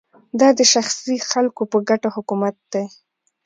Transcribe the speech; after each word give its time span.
دا 0.39 0.49
د 0.59 0.61
شخصي 0.73 1.15
خلکو 1.31 1.63
په 1.71 1.77
ګټه 1.89 2.09
حکومت 2.15 2.55
دی 2.73 2.85